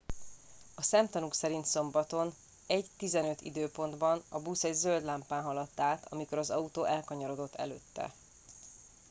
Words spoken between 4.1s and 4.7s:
a busz